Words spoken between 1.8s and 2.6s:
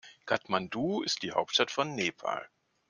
Nepal.